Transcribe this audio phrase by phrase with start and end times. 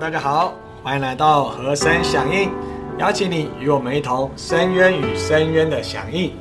[0.00, 2.50] 大家好，欢迎来到和声响应，
[2.98, 6.32] 邀请你与我们一同深渊与深渊的响应。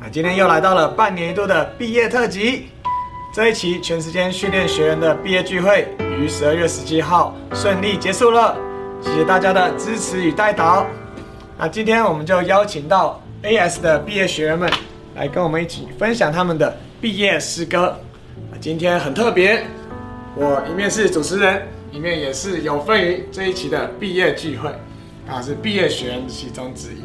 [0.00, 2.70] 那今天又来到了半年一度的毕业特辑，
[3.32, 8.56] 这一期全时间训练学员的毕业聚会于十二月十七号顺利结束了，
[9.02, 10.86] 谢谢大家的支持与带导。
[11.58, 14.68] 那今天我们就邀请到 AS 的毕业学员们
[15.14, 17.94] 来跟我们一起分享他们的毕业诗歌。
[18.58, 19.64] 今天很特别，
[20.34, 21.62] 我一面是主持人。
[21.94, 24.68] 里面也是有份于这一期的毕业聚会，
[25.28, 27.04] 啊，是毕业学员其中之一。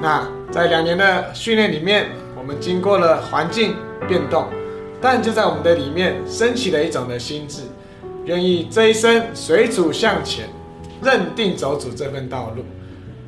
[0.00, 3.76] 那在两年的训练里面，我们经过了环境
[4.08, 4.48] 变动，
[5.00, 7.62] 但就在我们的里面升起了一种的心智，
[8.24, 10.48] 愿意这一生随主向前，
[11.00, 12.64] 认定走主这份道路。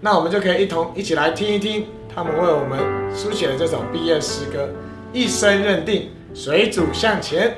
[0.01, 2.81] 那我们就可以一同一起来听一听他们为我们
[3.15, 4.69] 书写的这首毕业诗歌：
[5.13, 7.55] 一生认定，随主向前。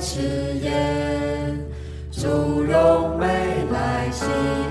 [0.00, 0.20] 誓
[0.62, 1.58] 言？
[2.10, 2.28] 祝
[2.62, 3.26] 融美
[3.70, 4.24] 来吸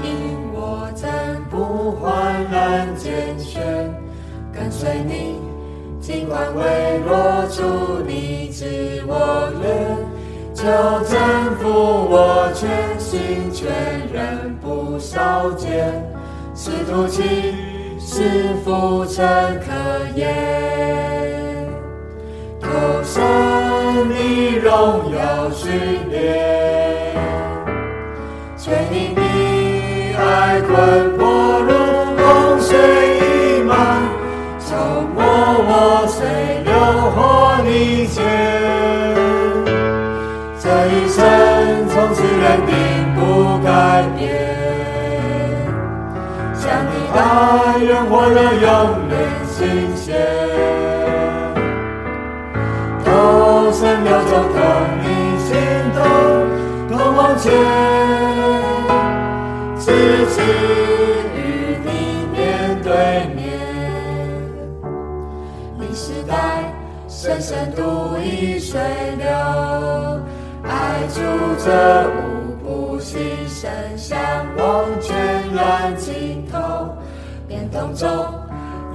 [0.04, 1.08] 引我，怎
[1.50, 3.94] 不焕然见全？
[4.52, 5.36] 跟随你，
[6.02, 9.98] 尽管微弱，助你知我愿，
[10.54, 10.64] 就
[11.06, 13.70] 征服我全心全
[14.12, 16.04] 人不少见，
[16.56, 17.24] 是途径，
[18.00, 19.26] 是浮沉
[19.62, 19.70] 可
[20.16, 21.70] 言。
[22.60, 22.68] 投
[23.04, 23.24] 身
[24.06, 25.72] 你荣耀训
[26.10, 27.16] 练，
[28.58, 31.70] 全因你爱困迫如
[32.18, 32.78] 洪水
[33.20, 33.76] 溢满，
[34.60, 34.76] 筹
[35.16, 35.18] 磨
[35.68, 36.18] 我随
[36.64, 36.72] 流
[37.12, 37.18] 火
[37.64, 38.18] 逆间。
[40.60, 41.18] 这一生
[41.90, 42.74] 从此认定
[43.16, 43.18] 不
[43.66, 43.68] 改
[44.18, 44.22] 变，
[46.54, 47.18] 将你爱
[47.80, 48.68] 愿火热永
[54.40, 54.64] 生流中同
[55.02, 55.06] 你
[55.40, 55.50] 心
[55.96, 57.52] 动，同往前，
[59.78, 59.92] 直
[60.28, 60.42] 至
[61.36, 61.38] 与
[61.84, 61.90] 你
[62.32, 62.38] 面
[62.82, 62.90] 对
[63.36, 63.38] 面。
[65.80, 66.74] 历史代
[67.08, 68.80] 深深独一水
[69.18, 69.28] 流，
[70.64, 71.20] 爱住
[71.66, 74.18] 着无不心声向
[74.58, 75.16] 往全
[75.54, 76.60] 然尽头，
[77.48, 78.08] 变动中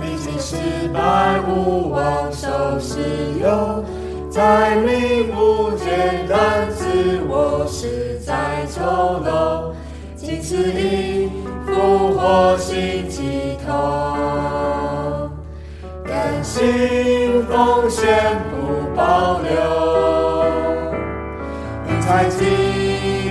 [0.00, 0.56] 历经失
[0.93, 2.49] 败无望收
[2.81, 3.00] 拾
[3.43, 3.84] 忧。
[4.34, 9.72] 在领悟间，但自我实在丑陋，
[10.17, 11.31] 仅此一
[11.65, 15.31] 复活新寄托，
[16.05, 16.12] 更
[16.43, 19.53] 新奉献不保留。
[21.87, 22.45] 你才经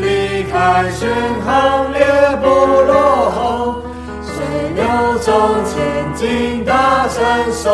[0.01, 1.09] 离开轩
[1.45, 1.99] 行列
[2.41, 3.81] 不落后，
[4.23, 4.35] 水
[4.73, 4.85] 流
[5.19, 7.69] 中前进大成熟。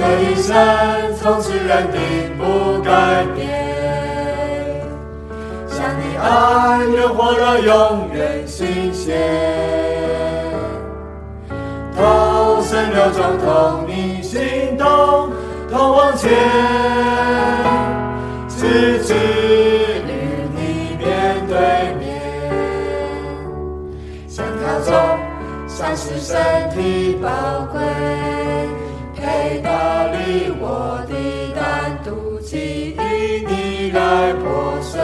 [0.00, 0.56] 这一生
[1.20, 2.00] 从此认定
[2.38, 4.80] 不改变，
[5.68, 9.14] 像你爱愿火热永远新鲜，
[11.94, 14.40] 投身流中同你心
[14.78, 15.30] 动，
[15.70, 16.30] 同往前，
[18.48, 21.58] 直至与你面对
[21.98, 22.22] 面，
[24.26, 24.94] 想跳中
[25.68, 26.40] 像是身
[26.70, 27.28] 体宝
[27.70, 27.80] 贵。
[29.50, 35.00] 陪打理我的单独记忆，你来破碎，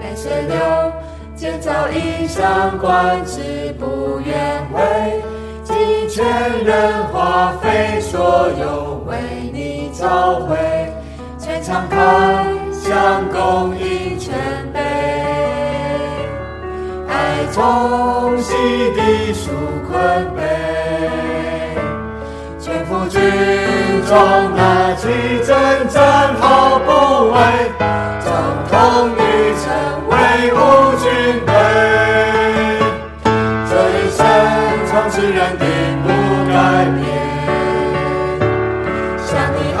[0.00, 0.92] 被水流
[1.36, 4.34] 建造一相观之不愿
[4.72, 5.22] 为，
[5.62, 5.76] 尽
[6.08, 9.16] 全人花费所有为
[9.52, 10.56] 你召回，
[11.38, 14.34] 全场看相供应全
[14.72, 14.80] 备，
[17.06, 18.54] 爱中洗
[18.96, 19.50] 涤纾
[19.88, 20.61] 困悲。
[24.12, 24.20] 中
[24.54, 25.08] 拿起
[25.42, 25.56] 征
[25.88, 27.36] 战毫不畏，
[28.20, 28.28] 总
[28.68, 29.20] 统女
[29.56, 29.64] 臣
[30.06, 30.12] 威
[30.52, 30.54] 武
[31.00, 31.08] 军
[31.46, 31.50] 队。
[33.70, 34.20] 这一生
[34.90, 35.64] 从此认定
[36.02, 36.06] 不
[36.52, 36.52] 改
[36.92, 37.00] 变，
[39.24, 39.58] 像你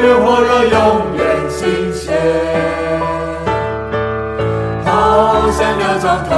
[0.00, 0.76] 愿火热永
[1.16, 1.20] 远
[1.50, 2.04] 新鲜。
[4.84, 6.32] 好像流中同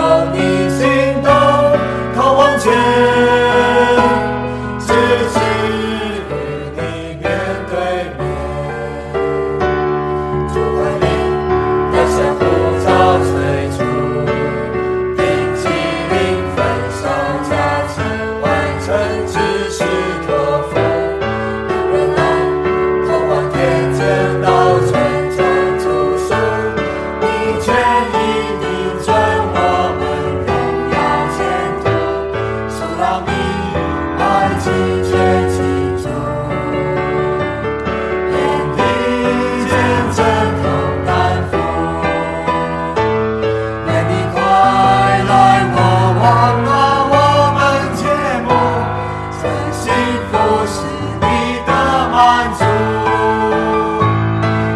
[52.18, 52.64] 满足，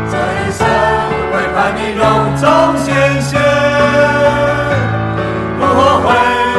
[0.08, 0.64] 这一生
[1.32, 2.00] 为盼你柔
[2.40, 2.46] 中
[2.78, 2.86] 显
[3.20, 3.32] 险，
[5.58, 6.06] 不后悔，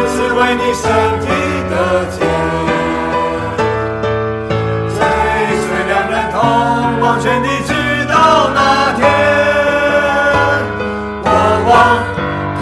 [0.10, 0.84] 只为你身
[1.22, 1.26] 体
[1.70, 1.74] 的
[2.12, 2.20] 健。
[4.90, 5.00] 追
[5.56, 6.36] 随两人同
[7.00, 7.72] 往天地，直
[8.10, 8.60] 到那
[9.00, 9.02] 天，
[11.24, 11.28] 我
[11.70, 11.72] 望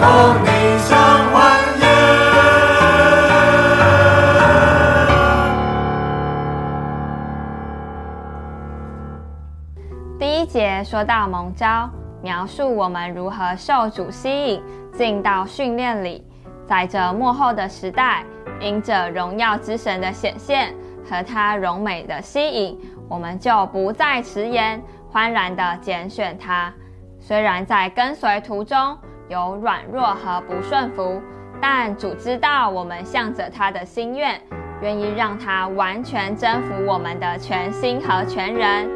[10.92, 11.88] 说到蒙召，
[12.20, 14.62] 描述我们如何受主吸引，
[14.92, 16.22] 进到训练里，
[16.68, 18.22] 在这幕后的时代，
[18.60, 20.74] 因着荣耀之神的显现
[21.08, 22.78] 和他荣美的吸引，
[23.08, 26.70] 我们就不再迟延，欢然的拣选他。
[27.18, 28.94] 虽然在跟随途中
[29.30, 31.22] 有软弱和不顺服，
[31.58, 34.38] 但主知道我们向着他的心愿，
[34.82, 38.86] 愿意让他完全征服我们的全心和全人。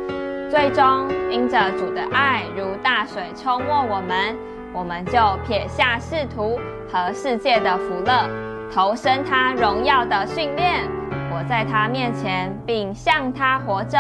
[0.49, 4.37] 最终，因着主的爱如大水冲没我们，
[4.73, 5.13] 我们就
[5.47, 6.59] 撇下仕途
[6.91, 8.29] 和世界的福乐，
[8.73, 10.85] 投身他荣耀的训练，
[11.29, 13.99] 活在他面前，并向他活着。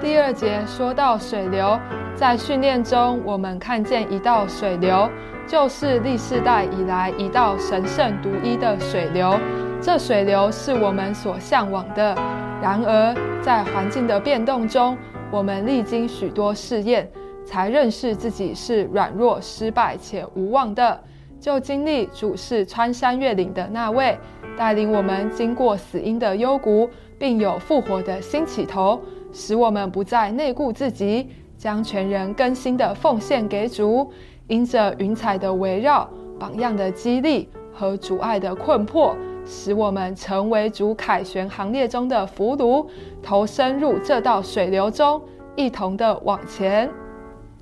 [0.00, 1.78] 第二节说到水流，
[2.14, 5.10] 在训练中，我们看见一道水流，
[5.48, 9.36] 就是历世代以来一道神圣独一的水流。
[9.80, 12.16] 这水流是我们所向往的。
[12.62, 14.96] 然而，在环境的变动中，
[15.34, 17.10] 我们历经许多试验，
[17.44, 21.00] 才认识自己是软弱、失败且无望的。
[21.40, 24.16] 就经历主是穿山越岭的那位，
[24.56, 26.88] 带领我们经过死荫的幽谷，
[27.18, 29.00] 并有复活的新起头，
[29.32, 31.28] 使我们不再内顾自己，
[31.58, 34.08] 将全人更新的奉献给主。
[34.46, 36.08] 因着云彩的围绕、
[36.38, 39.16] 榜样的激励和阻碍的困迫，
[39.46, 42.86] 使我们成为主凯旋行列中的俘虏，
[43.22, 45.20] 投身入这道水流中，
[45.56, 46.90] 一同的往前。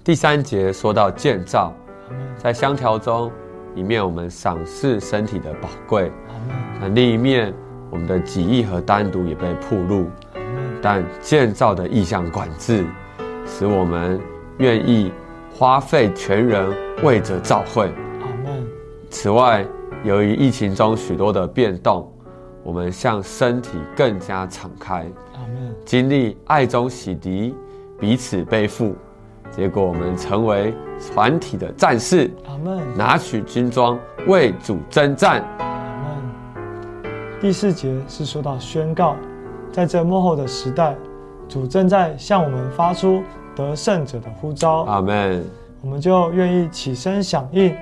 [0.05, 1.73] 第三节说到建造，
[2.37, 3.31] 在香条中，
[3.75, 6.11] 一面我们赏识身体的宝贵，
[6.81, 7.53] 但另一面
[7.91, 10.07] 我们的己意和单独也被暴露。
[10.85, 12.85] 但建造的意向管制，
[13.47, 14.21] 使我们
[14.59, 15.13] 愿意
[15.55, 16.75] 花费全人
[17.05, 17.93] 为着造会。
[19.09, 19.65] 此外，
[20.05, 22.11] 由于疫情中许多的变动，
[22.65, 25.07] 我们向身体更加敞开，
[25.85, 27.55] 经历爱中洗涤，
[28.01, 28.97] 彼此背负，
[29.51, 30.75] 结果我们成为
[31.13, 32.31] 团体的战士。
[32.97, 35.45] 拿取军装为主征战。
[37.41, 39.17] 第四节是说到宣告，
[39.73, 40.97] 在这幕后的时代，
[41.49, 43.23] 主正在向我们发出
[43.55, 44.83] 得胜者的呼召。
[44.83, 45.45] 阿门。
[45.81, 47.75] 我们就愿意起身响应，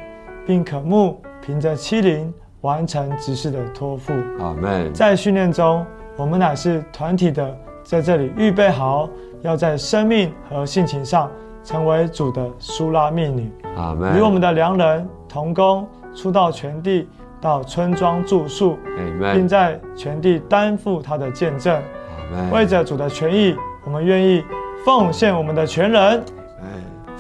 [0.47, 4.13] 并渴慕凭着欺凌完成执事的托付。
[4.39, 4.93] 阿门。
[4.93, 5.85] 在训练中，
[6.17, 9.09] 我们乃是团体的，在这里预备好，
[9.43, 11.31] 要在生命和性情上
[11.65, 13.51] 成为主的苏拉密女。
[13.77, 14.17] 阿门。
[14.17, 17.09] 与我们的良人同工，出到全地，
[17.41, 18.77] 到村庄住宿，
[19.35, 21.81] 并在全地担负他的见证。
[22.53, 24.45] 为着主的权益，我们愿意
[24.85, 26.23] 奉献我们的全人。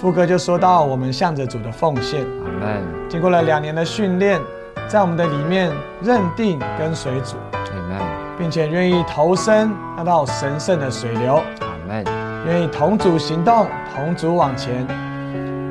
[0.00, 2.23] 副歌就说到，我们向着主的奉献。
[2.23, 2.83] 阿门。
[3.07, 4.40] 经过了两年的训练，
[4.88, 7.37] 在我们的里面认定跟随主。
[7.52, 8.00] 阿门。
[8.38, 11.35] 并且愿意投身那道神圣的水流。
[11.61, 12.02] 阿门。
[12.47, 14.87] 愿意同主行动，同主往前，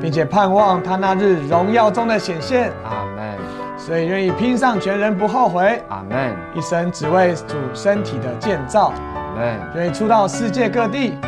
[0.00, 2.70] 并且盼望他那日荣耀中的显现。
[2.84, 3.36] 阿门。
[3.76, 5.82] 所以愿意拼上全人不后悔。
[5.88, 6.36] 阿门。
[6.54, 8.92] 一生只为主身体的建造。
[9.16, 9.60] 阿门。
[9.74, 11.18] 愿意出到世界各地。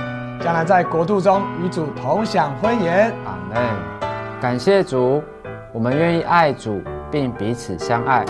[0.43, 3.15] 将来在国度中与主同享婚宴。
[3.25, 3.63] 阿门。
[4.41, 5.23] 感谢主，
[5.73, 6.83] 我们愿意爱主，
[7.13, 8.25] 并彼此相爱。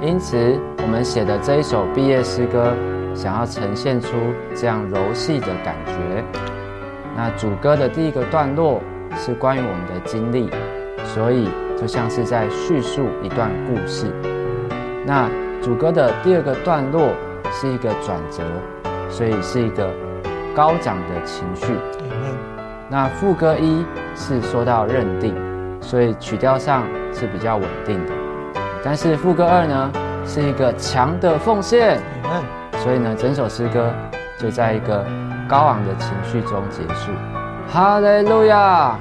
[0.00, 2.72] 因此，我们写的这一首毕业诗歌，
[3.14, 4.08] 想要呈现出
[4.54, 6.24] 这样柔细的感觉。
[7.14, 8.80] 那主歌的第一个段落
[9.14, 10.50] 是关于我们的经历，
[11.04, 14.06] 所以就像是在叙述一段故事。
[15.04, 15.28] 那
[15.60, 17.10] 主歌的第二个段落
[17.50, 18.42] 是一个转折，
[19.10, 19.90] 所以是一个。
[20.54, 21.76] 高涨的情绪。
[22.88, 25.34] 那副歌一是说到认定，
[25.80, 28.12] 所以曲调上是比较稳定的。
[28.84, 29.90] 但是副歌二呢，
[30.26, 32.00] 是一个强的奉献。
[32.78, 33.92] 所以呢，整首诗歌
[34.36, 35.06] 就在一个
[35.48, 37.12] 高昂的情绪中结束。
[37.72, 38.98] 哈利路亚，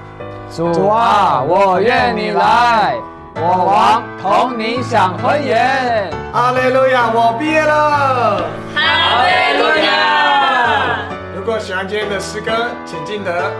[0.51, 2.95] 主啊，我愿你来，
[3.35, 6.11] 我王同你享婚宴。
[6.31, 8.45] 哈利路亚，我毕业了。
[8.75, 10.10] 哈利路亚。
[11.43, 13.51] 如果喜欢今天的诗歌，请记得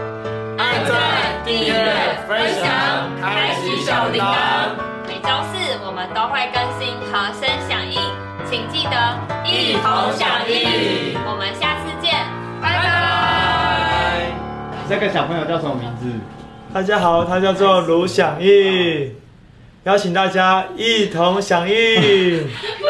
[0.56, 1.74] 按赞、订阅、
[2.28, 4.70] 分享、开启小铃铛。
[5.08, 8.00] 每周四我们都会更新和声响应，
[8.48, 11.18] 请记得一同响应。
[11.26, 12.14] 我们下次见，
[12.62, 14.30] 拜拜。
[14.88, 16.06] 这个小朋友叫什么名字？
[16.72, 19.12] 大家好，他叫做卢响应，
[19.82, 21.74] 邀请大家一同响应。